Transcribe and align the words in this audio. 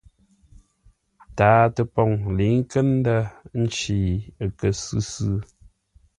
Tǎa-təpoŋ 1.37 2.11
lə̌i 2.37 2.51
nkət 2.61 2.85
ndə̂ 2.97 3.19
nci, 3.61 3.99
kə́ 4.59 4.71
sʉ́ 4.83 5.01
sʉ́. 5.11 5.35